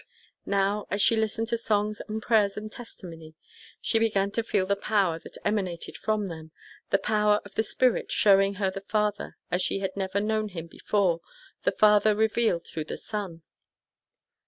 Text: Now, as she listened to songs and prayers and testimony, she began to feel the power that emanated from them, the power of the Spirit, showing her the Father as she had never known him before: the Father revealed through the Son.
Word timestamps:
Now, 0.47 0.87
as 0.89 0.99
she 0.99 1.15
listened 1.15 1.49
to 1.49 1.59
songs 1.59 2.01
and 2.07 2.23
prayers 2.23 2.57
and 2.57 2.71
testimony, 2.71 3.35
she 3.79 3.99
began 3.99 4.31
to 4.31 4.41
feel 4.41 4.65
the 4.65 4.75
power 4.75 5.19
that 5.19 5.37
emanated 5.45 5.95
from 5.95 6.25
them, 6.25 6.49
the 6.89 6.97
power 6.97 7.39
of 7.45 7.53
the 7.53 7.61
Spirit, 7.61 8.11
showing 8.11 8.55
her 8.55 8.71
the 8.71 8.81
Father 8.81 9.37
as 9.51 9.61
she 9.61 9.77
had 9.77 9.95
never 9.95 10.19
known 10.19 10.47
him 10.49 10.65
before: 10.65 11.21
the 11.65 11.71
Father 11.71 12.15
revealed 12.15 12.65
through 12.65 12.85
the 12.85 12.97
Son. 12.97 13.43